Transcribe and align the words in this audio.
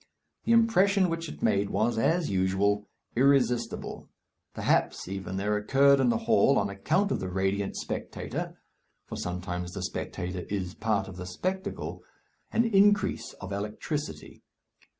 The 0.45 0.51
impression 0.51 1.09
which 1.11 1.29
it 1.29 1.43
made 1.43 1.69
was, 1.69 1.99
as 1.99 2.31
usual, 2.31 2.89
irresistible. 3.15 4.09
Perhaps, 4.55 5.07
even, 5.07 5.37
there 5.37 5.55
occurred 5.55 5.99
in 5.99 6.09
the 6.09 6.17
hall, 6.25 6.57
on 6.57 6.71
account 6.71 7.11
of 7.11 7.19
the 7.19 7.29
radiant 7.29 7.75
spectator 7.77 8.59
(for 9.05 9.15
sometimes 9.15 9.73
the 9.73 9.83
spectator 9.83 10.41
is 10.49 10.73
part 10.73 11.07
of 11.07 11.17
the 11.17 11.27
spectacle), 11.27 12.01
an 12.51 12.65
increase 12.65 13.33
of 13.33 13.51
electricity. 13.53 14.41